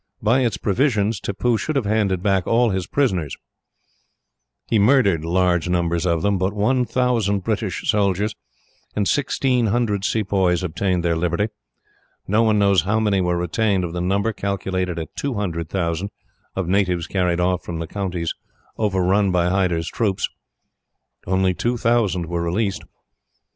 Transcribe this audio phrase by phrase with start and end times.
[0.19, 3.37] By its provisions, Tippoo should have handed back all his prisoners.
[4.67, 8.33] He murdered large numbers of them, but 1000 British soldiers,
[8.95, 11.49] and 1600 Sepoys obtained their liberty.
[12.27, 16.09] No one knows how many were retained of the number, calculated at 200,000,
[16.55, 18.33] of natives carried off from the countries
[18.79, 20.27] overrun by Hyder's troops.
[21.27, 22.81] Only 2000 were released.